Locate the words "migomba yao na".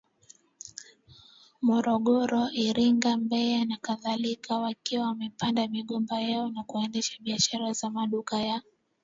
5.67-6.63